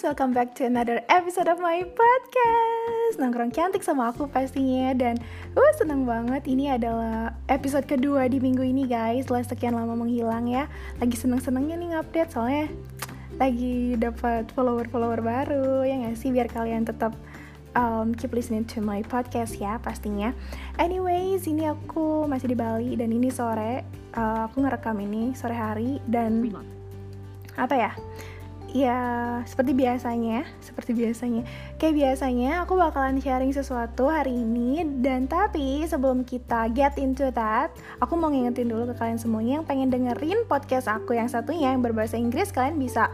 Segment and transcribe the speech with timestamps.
[0.00, 3.20] guys, welcome back to another episode of my podcast.
[3.20, 5.20] Nongkrong cantik sama aku pastinya Dan
[5.52, 6.40] uh, seneng banget.
[6.48, 9.28] Ini adalah episode kedua di minggu ini guys.
[9.28, 10.72] Setelah sekian lama menghilang ya.
[11.04, 12.72] Lagi seneng-senengnya nih ngupdate soalnya
[13.36, 16.32] Lagi dapat follower-follower baru Ya gak sih?
[16.32, 17.12] Biar kalian tetap
[17.76, 20.32] um, keep listening to my podcast ya pastinya.
[20.80, 23.84] Anyways, ini aku masih di Bali dan ini sore
[24.16, 26.40] uh, Aku ngerekam ini sore hari dan
[27.58, 27.92] apa ya
[28.74, 29.00] ya
[29.46, 31.42] seperti biasanya seperti biasanya.
[31.76, 37.72] Kayak biasanya aku bakalan sharing sesuatu hari ini dan tapi sebelum kita get into that
[37.98, 41.82] aku mau ngingetin dulu ke kalian semuanya yang pengen dengerin podcast aku yang satunya yang
[41.82, 43.10] berbahasa Inggris kalian bisa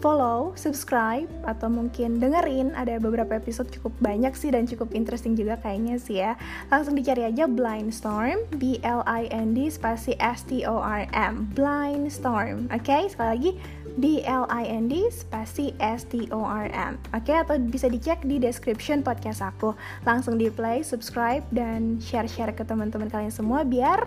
[0.00, 2.72] follow, subscribe, atau mungkin dengerin.
[2.72, 6.34] Ada beberapa episode cukup banyak sih dan cukup interesting juga kayaknya sih ya.
[6.72, 11.06] Langsung dicari aja Blind Storm B L I N D spasi S T O R
[11.12, 12.66] M Blind Storm.
[12.72, 13.02] Oke okay?
[13.12, 13.50] sekali lagi
[13.98, 17.00] B L I N D spasi S T O R M.
[17.10, 17.42] Oke okay?
[17.42, 19.74] atau bisa dicek di description podcast aku.
[20.06, 24.06] Langsung di play, subscribe dan share-share ke teman-teman kalian semua biar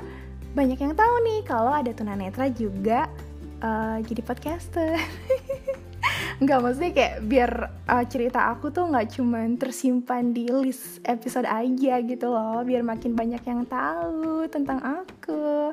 [0.54, 3.10] banyak yang tahu nih kalau ada tunanetra juga
[3.66, 4.96] uh, jadi podcaster.
[6.44, 7.52] Nggak maksudnya kayak biar
[7.88, 13.16] uh, cerita aku tuh nggak cuman tersimpan di list episode aja gitu loh biar makin
[13.16, 15.72] banyak yang tahu tentang aku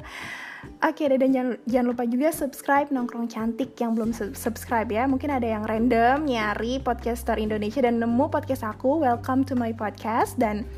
[0.85, 5.33] Oke okay, dan jangan, jangan lupa juga subscribe nongkrong cantik yang belum subscribe ya Mungkin
[5.33, 10.69] ada yang random nyari podcaster Indonesia dan nemu podcast aku Welcome to my podcast Dan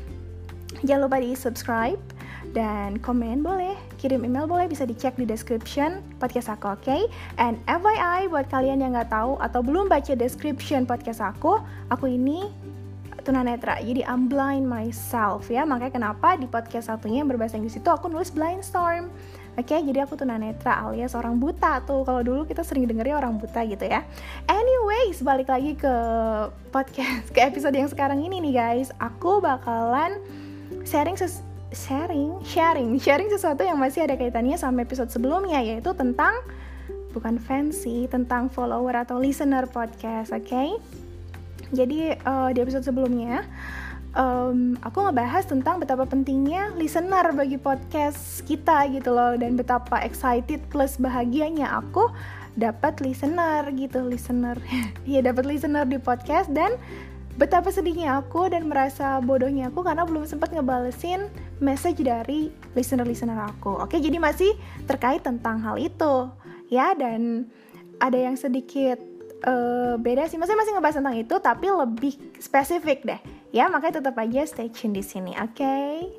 [0.87, 1.99] jangan lupa di subscribe
[2.51, 6.85] dan komen boleh, kirim email boleh bisa dicek di description podcast aku, oke?
[6.85, 7.01] Okay?
[7.41, 12.45] And FYI buat kalian yang nggak tahu atau belum baca description podcast aku, aku ini
[13.23, 15.63] tunanetra, jadi I'm blind myself ya.
[15.63, 19.09] Makanya kenapa di podcast satunya yang berbahasa Inggris itu aku nulis blind storm.
[19.53, 22.01] Oke, okay, jadi aku tunanetra alias orang buta tuh.
[22.01, 24.01] Kalau dulu kita sering dengernya orang buta gitu ya.
[24.49, 25.93] Anyways, balik lagi ke
[26.73, 28.89] podcast ke episode yang sekarang ini nih guys.
[28.97, 30.17] Aku bakalan
[30.89, 36.33] sharing ses sharing, sharing, sharing sesuatu yang masih ada kaitannya sama episode sebelumnya yaitu tentang
[37.13, 40.49] bukan fancy, tentang follower atau listener podcast, oke?
[40.49, 40.73] Okay?
[41.73, 43.45] Jadi uh, di episode sebelumnya
[44.17, 50.61] um, aku ngebahas tentang betapa pentingnya listener bagi podcast kita gitu loh dan betapa excited
[50.69, 52.09] plus bahagianya aku
[52.53, 54.57] dapat listener gitu, listener.
[55.09, 56.77] ya dapat listener di podcast dan
[57.33, 63.81] betapa sedihnya aku dan merasa bodohnya aku karena belum sempat ngebalesin message dari listener-listener aku.
[63.81, 64.53] Oke, jadi masih
[64.85, 66.29] terkait tentang hal itu
[66.69, 67.49] ya dan
[67.97, 69.01] ada yang sedikit
[69.49, 70.37] uh, beda sih.
[70.37, 73.21] Masih masih ngebahas tentang itu tapi lebih spesifik deh.
[73.53, 75.37] Ya, makanya tetap aja stay tune di sini.
[75.37, 75.61] Oke.
[75.61, 76.09] Okay?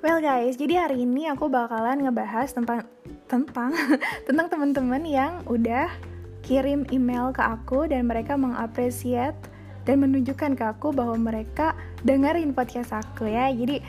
[0.00, 2.88] Well guys, jadi hari ini aku bakalan ngebahas tentang
[3.28, 3.76] tentang
[4.26, 5.92] tentang teman-teman yang udah
[6.40, 9.36] kirim email ke aku dan mereka mengapresiat
[9.84, 11.76] dan menunjukkan ke aku bahwa mereka
[12.08, 13.52] dengerin podcast aku ya.
[13.52, 13.84] Jadi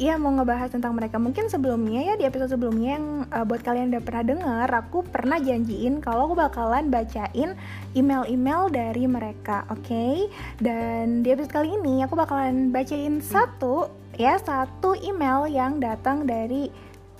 [0.00, 1.20] ya mau ngebahas tentang mereka.
[1.20, 5.36] Mungkin sebelumnya ya di episode sebelumnya yang uh, buat kalian udah pernah denger aku pernah
[5.36, 7.52] janjiin kalau aku bakalan bacain
[7.92, 9.84] email-email dari mereka oke?
[9.84, 10.32] Okay?
[10.56, 16.72] dan di episode kali ini aku bakalan bacain satu ya satu email yang datang dari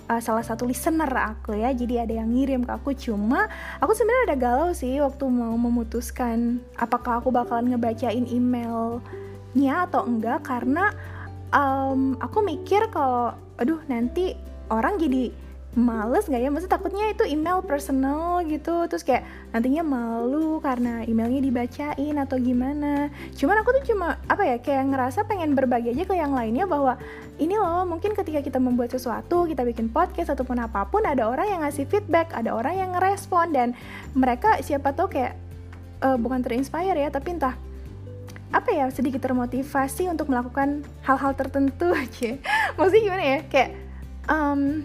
[0.09, 1.77] uh, salah satu listener aku ya.
[1.77, 2.97] Jadi ada yang ngirim ke aku.
[2.97, 3.45] Cuma
[3.77, 10.49] aku sebenarnya ada galau sih waktu mau memutuskan apakah aku bakalan ngebacain emailnya atau enggak.
[10.49, 10.89] Karena
[11.55, 14.35] um, aku mikir kalau aduh nanti
[14.71, 15.31] orang jadi
[15.79, 16.51] males gak ya?
[16.51, 19.23] Maksudnya takutnya itu email personal gitu Terus kayak
[19.55, 23.07] nantinya malu karena emailnya dibacain atau gimana
[23.39, 26.99] Cuman aku tuh cuma apa ya kayak ngerasa pengen berbagi aja ke yang lainnya bahwa
[27.39, 31.47] Ini loh mungkin ketika kita membuat sesuatu, kita bikin podcast ataupun apa pun Ada orang
[31.47, 33.79] yang ngasih feedback, ada orang yang ngerespon Dan
[34.19, 35.39] mereka siapa tuh kayak
[36.03, 37.55] uh, bukan terinspire ya tapi entah
[38.51, 42.39] apa ya sedikit termotivasi untuk melakukan hal-hal tertentu aja.
[42.75, 43.39] Maksudnya gimana ya?
[43.47, 43.71] Kayak
[44.27, 44.83] um,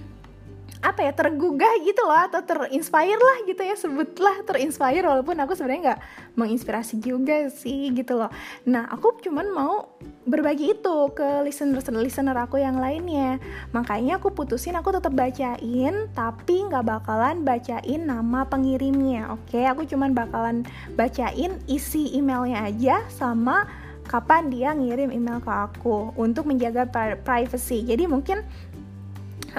[0.86, 5.82] apa ya tergugah gitu loh atau terinspire lah gitu ya sebutlah terinspire walaupun aku sebenarnya
[5.82, 6.02] nggak
[6.38, 8.30] menginspirasi juga sih gitu loh.
[8.70, 13.38] Nah aku cuman mau berbagi itu ke listener listener aku yang lainnya.
[13.72, 19.62] Makanya aku putusin aku tetap bacain tapi nggak bakalan bacain nama pengirimnya oke?
[19.62, 20.66] Aku cuman bakalan
[20.98, 23.70] bacain isi emailnya aja sama
[24.10, 26.90] kapan dia ngirim email ke aku untuk menjaga
[27.22, 27.86] privacy.
[27.86, 28.42] Jadi mungkin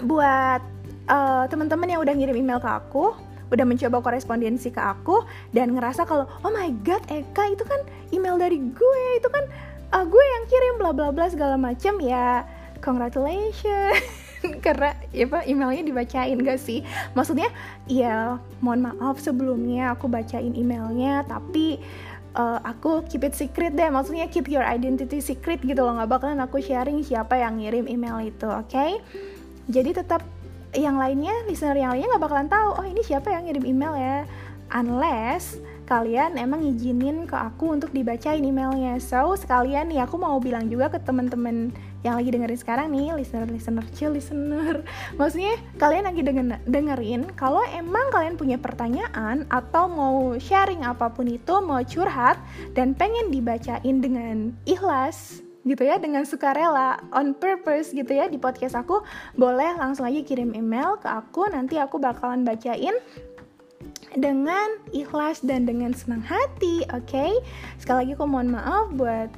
[0.02, 0.60] buat
[1.06, 3.14] uh, teman-teman yang udah ngirim email ke aku
[3.46, 5.22] udah mencoba korespondensi ke aku
[5.54, 7.78] dan ngerasa kalau oh my god Eka itu kan
[8.10, 9.46] email dari gue itu kan
[9.92, 11.98] uh, gue yang kirim bla bla bla segala macam.
[12.02, 12.46] Ya
[12.80, 14.02] congratulations.
[14.64, 16.86] Karena ya pak emailnya dibacain gak sih?
[17.18, 17.50] Maksudnya
[17.90, 21.82] ya mohon maaf sebelumnya aku bacain emailnya tapi
[22.38, 23.90] uh, aku keep it secret deh.
[23.90, 25.98] Maksudnya keep your identity secret gitu loh.
[25.98, 28.70] Nggak bakalan aku sharing siapa yang ngirim email itu oke?
[28.70, 29.02] Okay?
[29.66, 30.22] jadi tetap
[30.74, 34.16] yang lainnya listener yang lainnya nggak bakalan tahu oh ini siapa yang ngirim email ya?
[34.70, 40.66] Unless kalian emang ngizinin ke aku untuk dibacain emailnya so sekalian nih aku mau bilang
[40.66, 41.70] juga ke temen-temen
[42.02, 44.82] yang lagi dengerin sekarang nih listener listener chill listener
[45.18, 51.30] maksudnya kalian lagi denger, dengerin kalau emang kalian punya pertanyaan atau mau sharing apa pun
[51.30, 52.36] itu mau curhat
[52.74, 58.78] dan pengen dibacain dengan ikhlas gitu ya dengan sukarela on purpose gitu ya di podcast
[58.78, 59.02] aku
[59.34, 62.94] boleh langsung aja kirim email ke aku nanti aku bakalan bacain
[64.16, 67.04] dengan ikhlas dan dengan senang hati, oke?
[67.06, 67.32] Okay?
[67.76, 69.28] Sekali lagi aku mohon maaf buat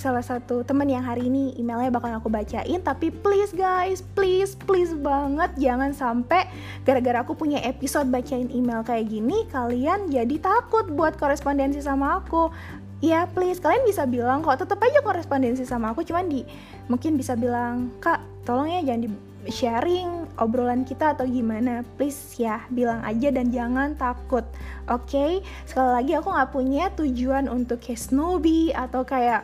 [0.00, 4.90] salah satu temen yang hari ini emailnya bakal aku bacain tapi please guys please please
[4.98, 6.48] banget jangan sampai
[6.82, 12.50] gara-gara aku punya episode bacain email kayak gini kalian jadi takut buat korespondensi sama aku
[12.98, 16.42] ya please kalian bisa bilang kok tetap aja korespondensi sama aku cuman di
[16.90, 19.08] mungkin bisa bilang kak tolong ya jangan di
[19.50, 24.46] sharing obrolan kita atau gimana please ya bilang aja dan jangan takut
[24.86, 25.42] oke okay?
[25.66, 29.42] sekali lagi aku nggak punya tujuan untuk kayak snobby atau kayak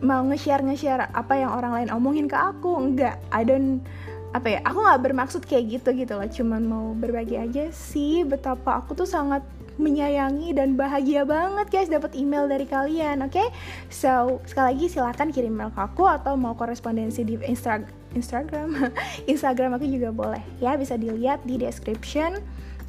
[0.00, 3.84] mau nge-share nge-share apa yang orang lain omongin ke aku enggak I don't
[4.30, 8.78] apa ya aku nggak bermaksud kayak gitu gitu loh cuman mau berbagi aja sih betapa
[8.78, 9.42] aku tuh sangat
[9.80, 13.48] menyayangi dan bahagia banget guys dapat email dari kalian oke okay?
[13.90, 18.92] so sekali lagi silahkan kirim email ke aku atau mau korespondensi di Instagram Instagram.
[19.30, 20.42] Instagram aku juga boleh.
[20.58, 22.38] Ya bisa dilihat di description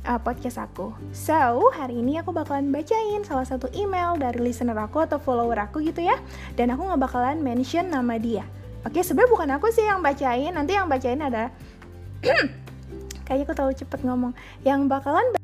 [0.05, 0.93] uh, podcast aku.
[1.13, 5.81] So hari ini aku bakalan bacain salah satu email dari listener aku atau follower aku
[5.85, 6.17] gitu ya.
[6.57, 8.45] Dan aku nggak bakalan mention nama dia.
[8.81, 10.53] Oke sebenarnya bukan aku sih yang bacain.
[10.53, 11.53] Nanti yang bacain ada
[13.25, 14.33] kayaknya aku terlalu cepet ngomong.
[14.65, 15.40] Yang bakalan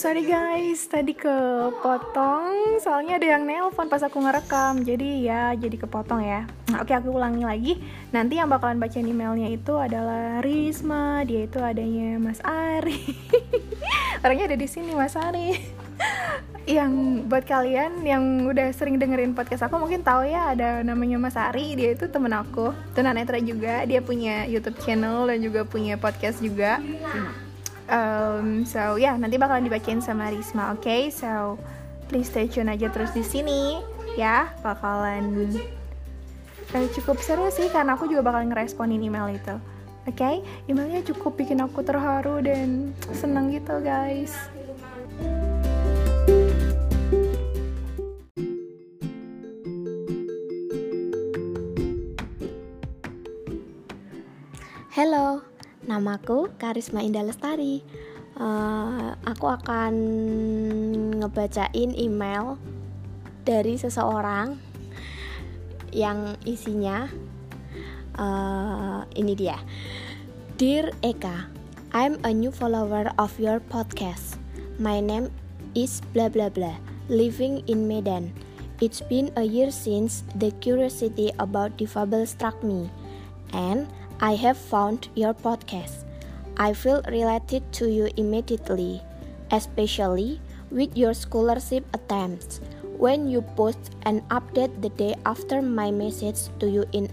[0.00, 6.24] sorry guys, tadi kepotong soalnya ada yang nelpon pas aku ngerekam, jadi ya jadi kepotong
[6.24, 6.48] ya.
[6.72, 7.76] Nah, oke aku ulangi lagi.
[8.08, 12.96] Nanti yang bakalan baca emailnya itu adalah Risma, dia itu adanya Mas Ari.
[14.24, 15.60] Orangnya ada di sini Mas Ari.
[16.80, 21.36] yang buat kalian yang udah sering dengerin podcast aku mungkin tahu ya ada namanya Mas
[21.36, 26.40] Ari, dia itu temen aku, tunanetra juga, dia punya YouTube channel dan juga punya podcast
[26.40, 26.80] juga.
[27.90, 31.10] Um, so ya yeah, nanti bakalan dibacain sama Risma oke okay?
[31.10, 31.58] so
[32.06, 33.82] please stay tune aja terus di sini
[34.14, 35.52] ya bakalan
[36.72, 39.54] uh, cukup seru sih karena aku juga bakalan ngeresponin email itu
[40.06, 40.40] oke okay?
[40.70, 44.32] emailnya cukup bikin aku terharu dan seneng gitu guys
[54.90, 55.40] Hello,
[55.84, 57.80] Namaku Karisma Indah Lestari.
[58.36, 59.92] Uh, aku akan
[61.20, 62.56] ngebacain email
[63.44, 64.56] dari seseorang
[65.92, 67.08] yang isinya
[68.16, 69.58] uh, ini dia.
[70.60, 71.48] Dear Eka,
[71.92, 74.36] I'm a new follower of your podcast.
[74.76, 75.32] My name
[75.72, 76.76] is blah blah blah.
[77.10, 78.32] Living in Medan.
[78.80, 82.88] It's been a year since the curiosity about difabel struck me,
[83.52, 83.84] and
[84.20, 86.04] I have found your podcast.
[86.60, 89.00] I feel related to you immediately,
[89.50, 92.60] especially with your scholarship attempts.
[93.00, 97.08] When you post an update the day after my message to you in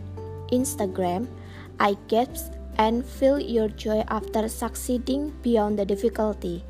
[0.52, 1.32] Instagram,
[1.80, 6.66] I gasp and feel your joy after succeeding beyond the difficulty.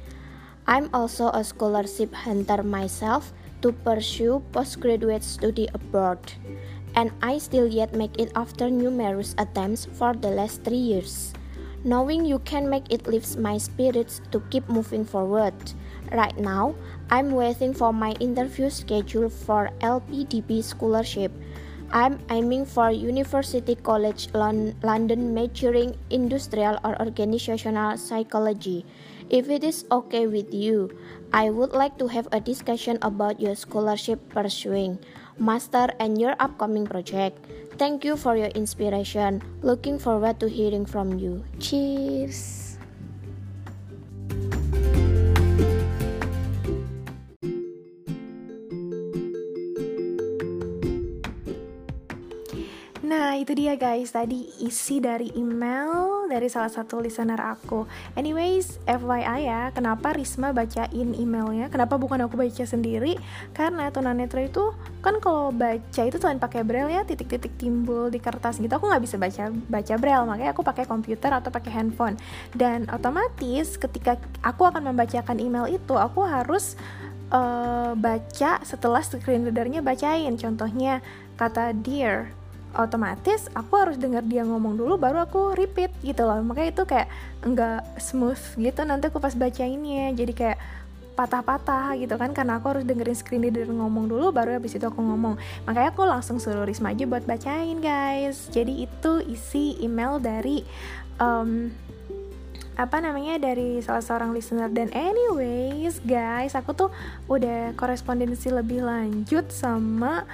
[0.68, 6.22] I'm also a scholarship hunter myself to pursue postgraduate study abroad
[6.98, 11.32] and I still yet make it after numerous attempts for the last three years.
[11.86, 15.54] Knowing you can make it lifts my spirits to keep moving forward.
[16.12, 16.74] Right now,
[17.12, 21.32] I'm waiting for my interview schedule for LPDP scholarship.
[21.94, 28.84] I'm aiming for University College London majoring industrial or organizational psychology.
[29.30, 30.92] If it is okay with you,
[31.32, 35.00] I would like to have a discussion about your scholarship pursuing
[35.40, 37.38] master, and your upcoming project.
[37.78, 39.42] Thank you for your inspiration.
[39.62, 41.46] Looking forward to hearing from you.
[41.62, 42.68] Cheers!
[53.08, 57.88] Nah itu dia guys tadi isi dari email dari salah satu listener aku.
[58.14, 61.72] Anyways, FYI ya, kenapa Risma bacain emailnya?
[61.72, 63.16] Kenapa bukan aku baca sendiri?
[63.56, 68.60] Karena tunanetra itu kan kalau baca itu selain pakai braille ya titik-titik timbul di kertas
[68.60, 68.72] gitu.
[68.72, 72.16] Aku nggak bisa baca baca braille, makanya aku pakai komputer atau pakai handphone.
[72.52, 76.76] Dan otomatis ketika aku akan membacakan email itu, aku harus
[77.32, 80.36] uh, baca setelah screen readernya bacain.
[80.36, 81.00] Contohnya
[81.38, 82.34] kata dear
[82.76, 86.42] otomatis aku harus dengar dia ngomong dulu baru aku repeat gitu loh.
[86.44, 87.08] Makanya itu kayak
[87.46, 90.60] enggak smooth gitu nanti aku pas bacainnya jadi kayak
[91.18, 95.02] patah-patah gitu kan karena aku harus dengerin screen reader ngomong dulu baru habis itu aku
[95.02, 95.42] ngomong.
[95.66, 98.54] Makanya aku langsung suruh Risma aja buat bacain guys.
[98.54, 100.62] Jadi itu isi email dari
[101.18, 101.74] um,
[102.78, 104.70] apa namanya dari salah seorang listener.
[104.70, 106.90] Dan anyways guys aku tuh
[107.26, 110.30] udah korespondensi lebih lanjut sama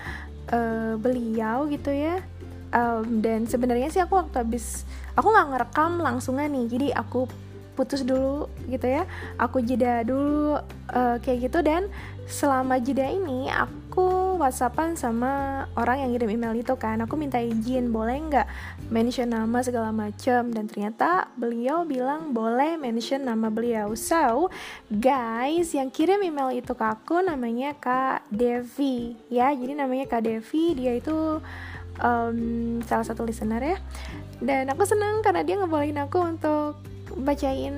[0.52, 2.20] uh, beliau gitu ya.
[2.74, 4.82] Um, dan sebenarnya sih aku waktu habis
[5.14, 6.66] aku nggak ngerekam langsungan nih.
[6.68, 7.30] Jadi aku
[7.78, 9.06] putus dulu gitu ya.
[9.38, 10.58] Aku jeda dulu
[10.90, 11.62] uh, kayak gitu.
[11.62, 11.88] Dan
[12.26, 13.83] selama jeda ini aku
[14.42, 16.98] whatsappan sama orang yang ngirim email itu kan.
[17.06, 18.48] Aku minta izin boleh nggak
[18.90, 23.94] mention nama segala macam dan ternyata beliau bilang boleh mention nama beliau.
[23.94, 24.50] So
[24.90, 29.14] guys yang kirim email itu ke aku namanya kak Devi.
[29.30, 31.44] Ya jadi namanya kak Devi dia itu
[32.02, 32.38] um,
[32.88, 33.78] salah satu listener ya.
[34.42, 36.82] Dan aku senang karena dia ngebolehin aku untuk
[37.14, 37.76] bacain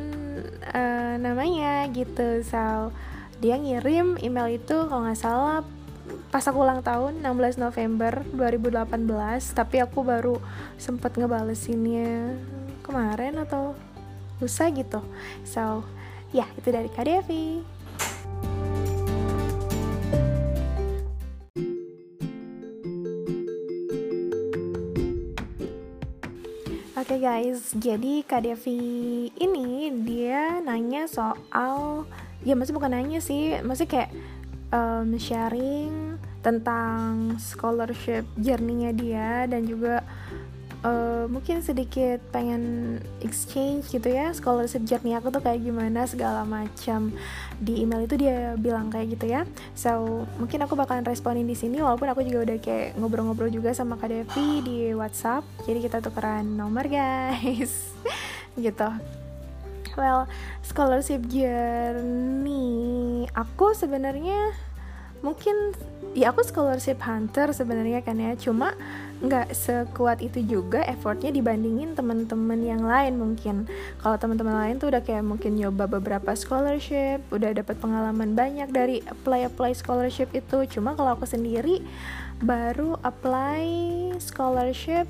[0.71, 2.39] uh, namanya gitu.
[2.45, 2.95] So
[3.43, 5.59] dia ngirim email itu kalau nggak salah
[6.35, 8.91] pas aku ulang tahun 16 November 2018
[9.55, 10.35] tapi aku baru
[10.75, 12.35] sempet ngebalesinnya
[12.83, 13.71] kemarin atau
[14.43, 14.99] lusa gitu.
[15.47, 15.87] So
[16.35, 17.63] ya itu dari Kak Devi.
[26.99, 32.03] Oke okay guys, jadi Kak Devi ini dia nanya soal
[32.43, 34.11] ya masih bukan nanya sih, masih kayak
[34.75, 36.14] um, sharing
[36.45, 40.05] tentang scholarship journey-nya dia dan juga
[40.85, 47.09] uh, mungkin sedikit pengen exchange gitu ya scholarship journey aku tuh kayak gimana segala macam.
[47.57, 49.41] Di email itu dia bilang kayak gitu ya.
[49.73, 53.97] So mungkin aku bakalan responin di sini walaupun aku juga udah kayak ngobrol-ngobrol juga sama
[53.97, 55.41] Kak Devi di WhatsApp.
[55.65, 57.73] Jadi kita tukeran nomor guys.
[58.55, 58.87] Gitu.
[59.99, 60.31] Well
[60.63, 62.75] scholarship journey
[63.35, 64.55] aku sebenarnya
[65.23, 65.75] mungkin
[66.15, 68.33] ya aku scholarship hunter sebenarnya kan ya.
[68.39, 68.73] Cuma
[69.23, 73.67] nggak sekuat itu juga effortnya dibandingin teman-teman yang lain mungkin.
[73.99, 78.99] Kalau teman-teman lain tuh udah kayak mungkin nyoba beberapa scholarship udah dapat pengalaman banyak dari
[79.07, 80.67] apply apply scholarship itu.
[80.67, 81.83] Cuma kalau aku sendiri
[82.43, 83.63] baru apply
[84.19, 85.07] scholarship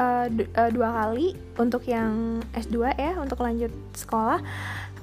[0.00, 4.40] uh, uh, dua kali untuk yang S2 ya untuk lanjut sekolah.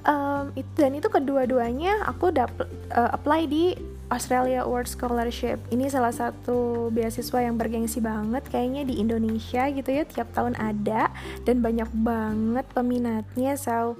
[0.07, 2.63] Um, itu dan itu kedua-duanya aku dapat
[2.95, 3.75] uh, apply di
[4.07, 5.59] Australia Award Scholarship.
[5.67, 11.11] Ini salah satu beasiswa yang bergengsi banget kayaknya di Indonesia gitu ya tiap tahun ada
[11.43, 13.59] dan banyak banget peminatnya.
[13.59, 13.99] So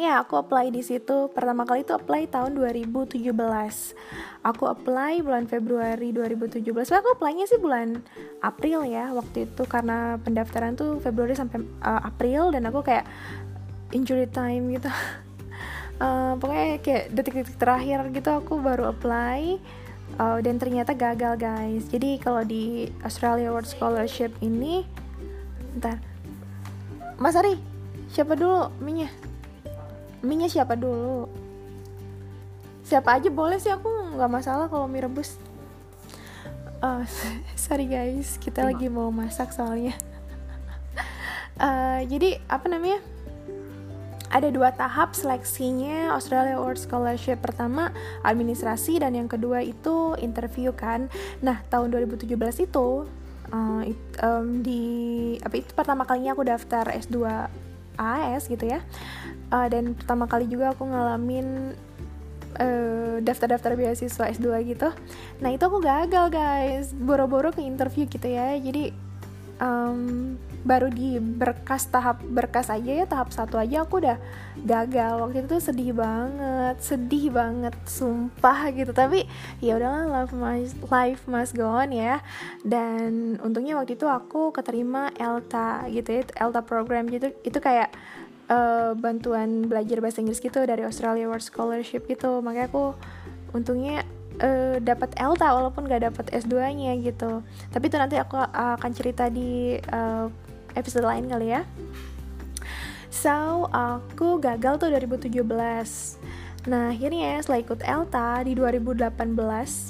[0.00, 1.28] ya aku apply di situ.
[1.28, 3.28] Pertama kali itu apply tahun 2017
[4.42, 8.00] aku apply bulan Februari 2017 aku apply-nya sih bulan
[8.40, 9.62] April ya waktu itu.
[9.68, 13.04] Karena pendaftaran tuh Februari sampai uh, April dan aku kayak
[13.92, 14.88] injury time gitu
[15.98, 19.58] uh, pokoknya kayak detik-detik terakhir gitu aku baru apply
[20.16, 21.84] uh, dan ternyata gagal guys.
[21.88, 24.84] Jadi kalau di Australia World Scholarship ini
[25.80, 26.00] ntar
[27.16, 27.56] Mas Ari
[28.12, 29.12] siapa dulu minyak
[30.20, 31.28] minyak siapa dulu?
[32.84, 35.40] Siapa aja boleh sih aku nggak masalah kalau mie rebus.
[36.82, 37.06] Uh,
[37.56, 38.36] sorry guys.
[38.36, 39.96] Kita lagi mau masak soalnya.
[41.56, 43.00] Uh, jadi apa namanya
[44.32, 47.92] ada dua tahap seleksinya Australia Award Scholarship pertama
[48.24, 51.12] administrasi dan yang kedua itu interview kan.
[51.44, 52.32] Nah tahun 2017
[52.64, 53.04] itu
[53.52, 54.82] uh, it, um, di
[55.44, 57.16] apa itu pertama kalinya aku daftar S2
[58.00, 58.80] AS gitu ya.
[59.52, 61.76] Uh, dan pertama kali juga aku ngalamin
[62.56, 64.88] uh, daftar-daftar beasiswa S2 gitu.
[65.44, 66.96] Nah itu aku gagal guys.
[66.96, 68.56] Boro-boro ke interview gitu ya.
[68.56, 68.96] Jadi
[69.60, 74.18] um, baru di berkas tahap berkas aja ya tahap satu aja aku udah
[74.62, 75.12] gagal.
[75.18, 78.94] Waktu itu sedih banget sedih banget sumpah gitu.
[78.94, 79.26] Tapi
[79.58, 82.22] ya udahlah life must life must go on ya.
[82.62, 87.34] Dan untungnya waktu itu aku keterima ELTA gitu ya ELTA program gitu.
[87.42, 87.90] Itu kayak
[88.46, 92.38] uh, bantuan belajar bahasa Inggris gitu dari Australia World Scholarship gitu.
[92.38, 92.94] Makanya aku
[93.52, 94.06] untungnya
[94.40, 97.44] uh, dapat ELTA walaupun gak dapat S2-nya gitu.
[97.70, 100.30] Tapi itu nanti aku akan cerita di uh,
[100.74, 101.62] episode lain kali ya.
[103.12, 105.42] so aku gagal tuh 2017
[106.62, 109.34] Nah akhirnya setelah ikut ELTA di 2018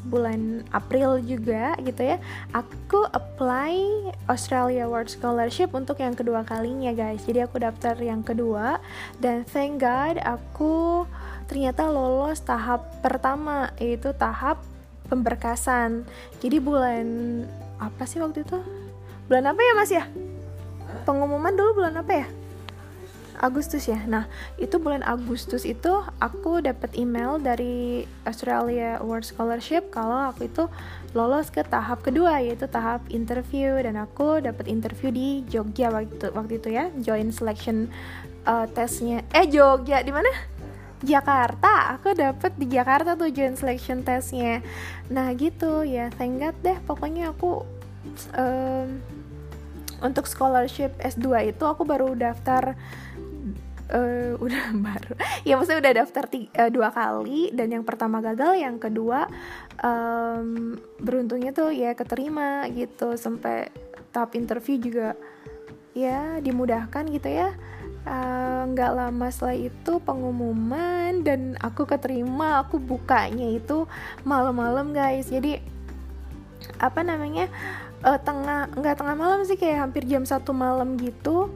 [0.09, 2.17] bulan April juga gitu ya
[2.57, 8.81] Aku apply Australia World Scholarship untuk yang kedua kalinya guys Jadi aku daftar yang kedua
[9.21, 11.05] dan thank God aku
[11.45, 14.65] ternyata lolos tahap pertama yaitu tahap
[15.12, 16.09] pemberkasan
[16.41, 17.05] Jadi bulan
[17.77, 18.57] apa sih waktu itu?
[19.29, 20.05] Bulan apa ya mas ya?
[21.02, 22.26] Pengumuman dulu bulan apa ya?
[23.42, 23.99] Agustus ya.
[24.06, 25.90] Nah, itu bulan Agustus itu
[26.23, 30.71] aku dapat email dari Australia Award Scholarship kalau aku itu
[31.11, 36.62] lolos ke tahap kedua yaitu tahap interview dan aku dapat interview di Jogja waktu waktu
[36.62, 37.90] itu ya, join selection
[38.47, 39.26] uh, tesnya.
[39.35, 40.30] Eh Jogja di mana?
[41.02, 44.62] Jakarta, aku dapet di Jakarta tuh join selection testnya.
[45.11, 46.78] Nah gitu ya, thank God deh.
[46.87, 47.66] Pokoknya aku
[48.38, 49.02] um,
[50.02, 52.75] untuk scholarship S2 itu aku baru daftar
[53.92, 55.14] uh, udah baru.
[55.47, 59.30] Ya maksudnya udah daftar tiga, uh, dua kali dan yang pertama gagal yang kedua
[59.80, 63.14] um, beruntungnya tuh ya keterima gitu.
[63.14, 63.71] Sampai
[64.11, 65.09] tahap interview juga
[65.92, 67.52] ya dimudahkan gitu ya.
[68.02, 73.87] Eh, nggak uh, lama setelah itu pengumuman dan aku keterima aku bukanya itu
[74.26, 75.30] malam-malam guys.
[75.30, 75.62] Jadi
[76.82, 77.47] apa namanya
[78.02, 81.50] uh, tengah nggak tengah malam sih kayak hampir jam satu malam gitu.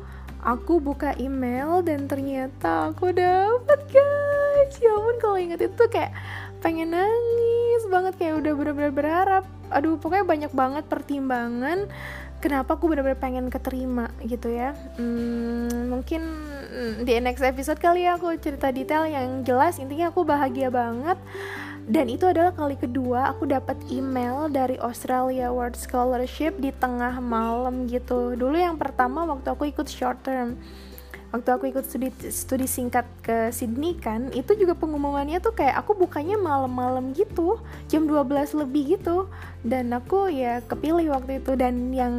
[0.46, 4.78] Aku buka email dan ternyata aku dapet guys.
[4.78, 6.14] Ya ampun kalau inget itu kayak
[6.62, 9.44] pengen nangis banget kayak udah bener-bener berharap.
[9.74, 11.90] Aduh pokoknya banyak banget pertimbangan
[12.38, 14.78] kenapa aku bener-bener pengen keterima gitu ya.
[14.94, 16.22] Hmm, mungkin
[17.02, 19.82] di next episode kali ya aku cerita detail yang jelas.
[19.82, 21.18] Intinya aku bahagia banget
[21.86, 27.86] dan itu adalah kali kedua aku dapat email dari Australia World Scholarship di tengah malam
[27.86, 28.34] gitu.
[28.34, 30.58] Dulu yang pertama waktu aku ikut short term.
[31.30, 35.94] Waktu aku ikut studi studi singkat ke Sydney kan itu juga pengumumannya tuh kayak aku
[35.94, 39.30] bukanya malam-malam gitu jam 12 lebih gitu.
[39.62, 41.54] Dan aku ya kepilih waktu itu.
[41.54, 42.14] Dan yang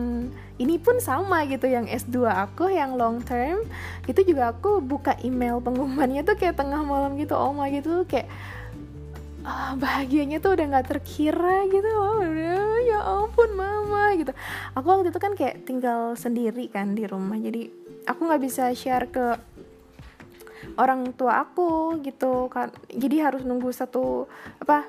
[0.63, 3.67] ini pun sama gitu yang S2 aku yang long term
[4.07, 7.35] itu juga aku buka email pengumumannya tuh kayak tengah malam gitu.
[7.35, 8.31] Oh my gitu kayak
[9.47, 11.87] oh, bahagianya tuh udah nggak terkira gitu.
[11.95, 14.35] Oh, udah ya ampun mama gitu.
[14.75, 17.39] Aku waktu itu kan kayak tinggal sendiri kan di rumah.
[17.39, 17.71] Jadi
[18.03, 19.39] aku nggak bisa share ke
[20.75, 22.69] orang tua aku gitu kan.
[22.91, 24.27] Jadi harus nunggu satu
[24.59, 24.85] apa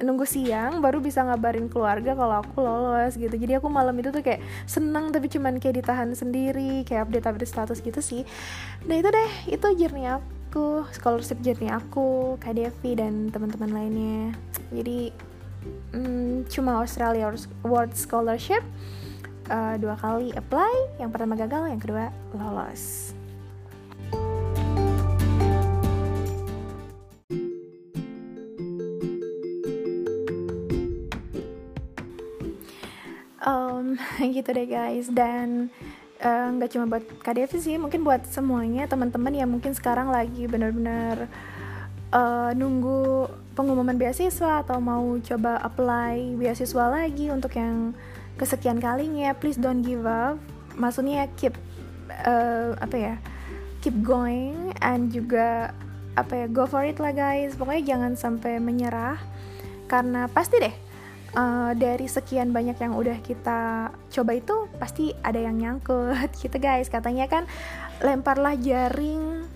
[0.00, 3.32] nunggu siang baru bisa ngabarin keluarga kalau aku lolos gitu.
[3.32, 7.50] Jadi aku malam itu tuh kayak senang tapi cuman kayak ditahan sendiri kayak update update
[7.50, 8.22] status gitu sih.
[8.84, 14.30] Nah itu deh itu journey aku aku, scholarship journey aku, KDFI dan teman-teman lainnya.
[14.70, 15.10] Jadi
[15.90, 17.26] hmm, cuma Australia
[17.66, 18.62] World Scholarship
[19.50, 23.10] uh, dua kali apply, yang pertama gagal, yang kedua lolos.
[33.42, 33.98] Um,
[34.38, 35.74] gitu deh guys dan
[36.24, 41.28] nggak uh, cuma buat KDF sih mungkin buat semuanya teman-teman yang mungkin sekarang lagi benar-benar
[42.16, 47.92] uh, nunggu pengumuman beasiswa atau mau coba apply beasiswa lagi untuk yang
[48.40, 50.40] kesekian kalinya please don't give up.
[50.80, 51.52] Maksudnya keep
[52.24, 53.14] uh, apa ya
[53.84, 55.76] keep going and juga
[56.16, 57.52] apa ya go for it lah guys.
[57.52, 59.20] Pokoknya jangan sampai menyerah
[59.86, 60.83] karena pasti deh
[61.34, 66.88] uh, dari sekian banyak yang udah kita coba itu pasti ada yang nyangkut gitu guys.
[66.88, 67.44] Katanya kan
[68.00, 69.46] lemparlah jaring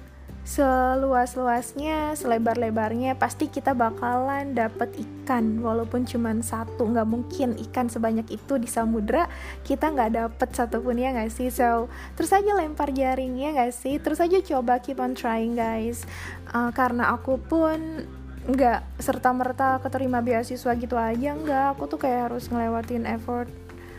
[0.48, 5.60] seluas-luasnya, selebar-lebarnya pasti kita bakalan dapet ikan.
[5.60, 9.28] Walaupun cuma satu nggak mungkin ikan sebanyak itu di samudra
[9.60, 11.52] kita nggak dapet satupun ya nggak sih?
[11.52, 14.00] So terus aja lempar jaringnya nggak sih?
[14.00, 16.08] Terus aja coba keep on trying guys.
[16.48, 18.08] Uh, karena aku pun
[18.48, 21.76] nggak serta merta keterima beasiswa gitu aja nggak.
[21.76, 23.52] Aku tuh kayak harus ngelewatin effort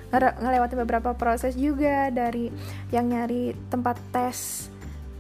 [0.10, 2.10] ngelewatin beberapa proses juga.
[2.10, 2.50] Dari
[2.90, 4.68] yang nyari tempat tes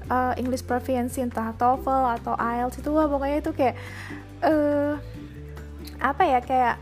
[0.09, 3.75] uh, English proficiency entah TOEFL atau IELTS itu wah pokoknya itu kayak
[4.41, 4.97] uh,
[6.01, 6.75] apa ya kayak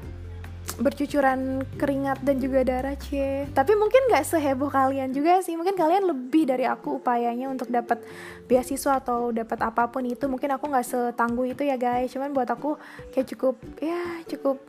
[0.77, 5.57] bercucuran keringat dan juga darah cie tapi mungkin nggak seheboh kalian juga sih.
[5.57, 8.03] Mungkin kalian lebih dari aku upayanya untuk dapat
[8.45, 10.27] beasiswa atau dapat apa pun itu.
[10.29, 12.13] Mungkin aku nggak setangguh itu ya guys.
[12.13, 12.77] Cuman buat aku
[13.15, 14.61] kayak cukup ya cukup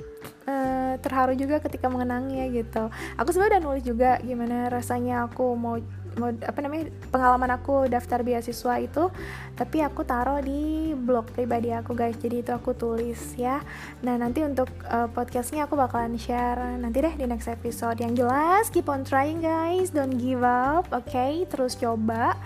[0.49, 2.89] uh, terharu juga ketika mengenangnya gitu.
[3.21, 5.77] Aku sebenarnya udah nulis juga gimana rasanya aku mau mau
[6.17, 9.13] apa namanya pengalaman aku daftar beasiswa itu
[9.55, 12.17] tapi aku taruh di blog pribadi aku guys.
[12.17, 13.61] Jadi itu aku tulis ya.
[14.03, 17.99] Nah nanti untuk uh, podcastnya aku bakalan share nanti deh di next episode.
[18.01, 19.91] Yang jelas keep on trying guys.
[19.91, 21.45] Don't give up oke okay?
[21.47, 22.39] terus coba.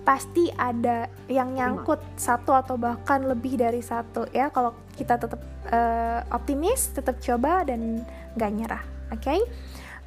[0.00, 4.48] Pasti ada yang nyangkut satu atau bahkan lebih dari satu ya.
[4.48, 8.02] Kalau kita tetap uh, optimis tetap coba dan
[8.36, 9.40] nggak nyerah oke okay?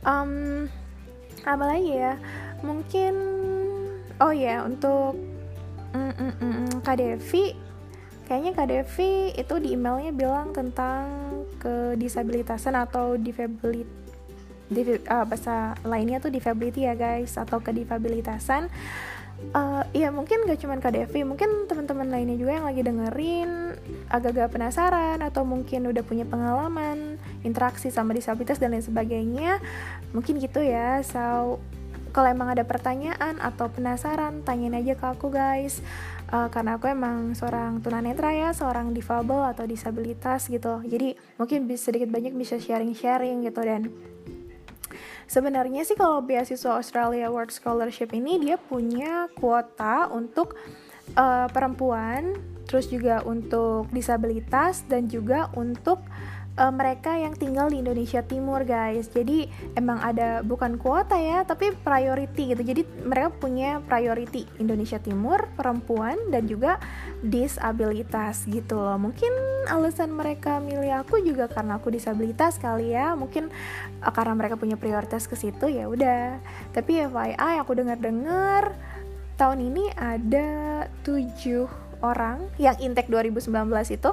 [0.08, 0.66] um,
[1.44, 2.14] apa lagi ya
[2.64, 3.14] mungkin
[4.24, 5.20] oh ya untuk
[5.94, 7.54] mm, mm, mm, mm, Kak Devi
[8.26, 11.06] kayaknya Kak Devi itu di emailnya bilang tentang
[11.60, 13.86] kedisabilitasan atau disability
[15.08, 18.72] uh, bahasa lainnya tuh disability ya guys atau kedifabilitasan.
[19.52, 23.76] Uh, ya mungkin gak cuman KDV mungkin teman-teman lainnya juga yang lagi dengerin
[24.08, 29.60] agak-agak penasaran atau mungkin udah punya pengalaman interaksi sama disabilitas dan lain sebagainya
[30.16, 31.04] mungkin gitu ya.
[31.04, 31.60] So
[32.14, 35.82] kalau emang ada pertanyaan atau penasaran tanyain aja ke aku guys.
[36.34, 40.82] Uh, karena aku emang seorang tunanetra ya seorang difabel atau disabilitas gitu.
[40.86, 43.62] Jadi mungkin sedikit banyak bisa sharing-sharing gitu.
[43.62, 43.90] Dan
[45.34, 50.54] Sebenarnya sih kalau beasiswa Australia World Scholarship ini dia punya kuota untuk
[51.18, 52.38] uh, perempuan,
[52.70, 56.04] terus juga untuk disabilitas dan juga untuk
[56.58, 59.10] uh, mereka yang tinggal di Indonesia Timur guys.
[59.10, 62.62] Jadi emang ada bukan kuota ya tapi priority gitu.
[62.62, 66.78] Jadi mereka punya priority Indonesia Timur perempuan dan juga
[67.26, 68.98] disabilitas gitu loh.
[69.00, 69.32] Mungkin
[69.70, 73.18] alasan mereka milih aku juga karena aku disabilitas kali ya.
[73.18, 73.50] Mungkin
[74.04, 76.38] uh, karena mereka punya prioritas ke situ ya udah.
[76.76, 78.74] Tapi FYI aku dengar-dengar
[79.34, 81.66] tahun ini ada tujuh
[82.04, 83.48] orang yang intake 2019
[83.96, 84.12] itu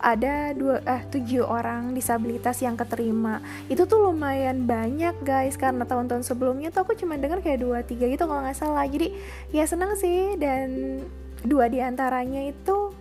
[0.00, 3.40] ada dua eh tujuh orang disabilitas yang keterima.
[3.66, 5.56] Itu tuh lumayan banyak guys.
[5.56, 8.84] Karena tahun-tahun sebelumnya tuh aku cuma dengar kayak dua tiga gitu kalau nggak salah.
[8.84, 9.12] Jadi
[9.50, 10.36] ya senang sih.
[10.36, 11.00] Dan
[11.44, 12.92] dua di antaranya itu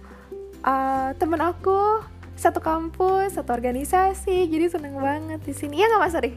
[0.64, 2.04] uh, temen aku
[2.36, 4.48] satu kampus satu organisasi.
[4.48, 5.80] Jadi seneng banget di sini.
[5.80, 6.32] Ya nggak mas Ari?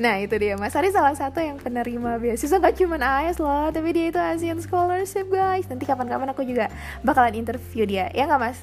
[0.00, 0.56] Nah itu dia.
[0.56, 2.56] Mas Ari salah satu yang penerima beasiswa.
[2.56, 5.68] Gak cuma AS loh Tapi dia itu Asian Scholarship guys.
[5.68, 6.72] Nanti kapan-kapan aku juga
[7.04, 8.08] bakalan interview dia.
[8.16, 8.58] Ya nggak Mas?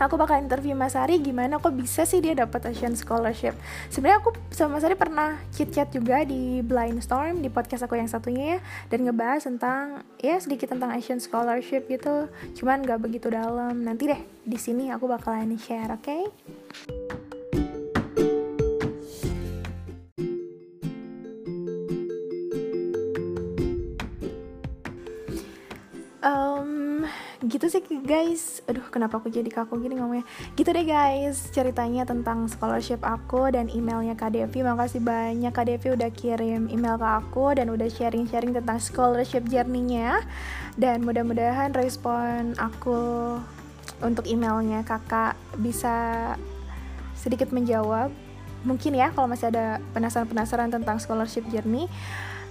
[0.00, 3.52] Aku bakal interview Mas Ari gimana kok bisa sih dia dapat Asian Scholarship?
[3.92, 8.00] Sebenarnya aku sama Mas Ari pernah chit chat juga di Blind Storm di podcast aku
[8.00, 8.58] yang satunya ya
[8.88, 12.32] dan ngebahas tentang ya sedikit tentang Asian Scholarship gitu.
[12.56, 13.84] Cuman gak begitu dalam.
[13.84, 16.02] Nanti deh di sini aku bakalan share oke?
[16.02, 17.19] okay?
[27.50, 28.62] Gitu sih guys.
[28.70, 30.22] Aduh kenapa aku jadi kaku gini ngomongnya?
[30.54, 34.62] Gitu deh guys ceritanya tentang scholarship aku dan emailnya Kak Devi.
[34.62, 40.22] Makasih banyak Kak Devi udah kirim email ke aku dan udah sharing-sharing tentang scholarship journey-nya.
[40.78, 43.36] Dan mudah-mudahan respon aku
[44.00, 46.32] untuk emailnya kakak bisa
[47.18, 48.14] sedikit menjawab.
[48.62, 51.90] Mungkin ya kalau masih ada penasaran-penasaran tentang scholarship journey.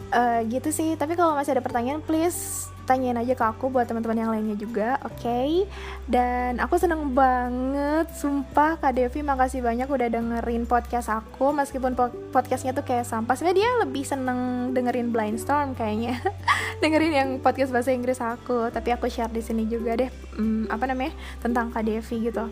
[0.10, 0.98] Uh, gitu sih.
[0.98, 4.98] Tapi kalau masih ada pertanyaan please tanyain aja ke aku buat teman-teman yang lainnya juga,
[5.06, 5.22] oke?
[5.22, 5.70] Okay?
[6.10, 11.94] Dan aku seneng banget, sumpah Kak Devi makasih banyak udah dengerin podcast aku meskipun
[12.34, 13.38] podcastnya tuh kayak sampah.
[13.38, 16.18] Sebenarnya dia lebih seneng dengerin Blind Storm kayaknya,
[16.82, 18.74] dengerin yang podcast bahasa Inggris aku.
[18.74, 21.14] Tapi aku share di sini juga deh, hmm, apa namanya
[21.46, 22.50] tentang Kak Devi gitu.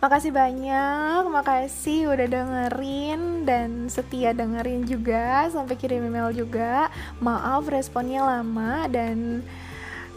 [0.00, 6.88] Makasih banyak, makasih udah dengerin dan setia dengerin juga sampai kirim email juga.
[7.20, 9.44] Maaf responnya lama dan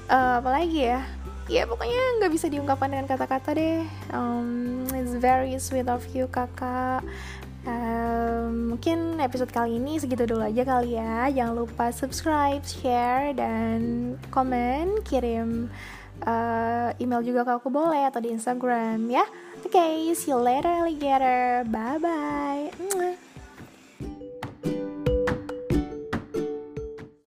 [0.07, 1.03] uh, apa lagi ya?
[1.51, 3.83] Ya pokoknya nggak bisa diungkapkan dengan kata-kata deh.
[4.15, 7.03] Um, it's very sweet of you kakak.
[7.67, 11.27] Um, mungkin episode kali ini segitu dulu aja kali ya.
[11.27, 15.67] Jangan lupa subscribe, share, dan komen, kirim
[16.23, 19.27] uh, email juga ke aku boleh atau di Instagram ya.
[19.65, 21.63] Okay, see you later alligator.
[21.67, 23.15] Bye bye.